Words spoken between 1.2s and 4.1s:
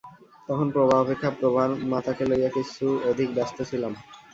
প্রভার মাতাকে লইয়া কিছু অধিক ব্যস্ত ছিলাম।